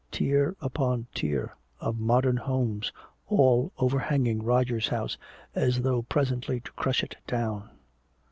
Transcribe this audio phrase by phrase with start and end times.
[0.11, 2.91] Tier upon tier of modern homes,
[3.27, 5.15] all overhanging Roger's house
[5.53, 7.69] as though presently to crush it down.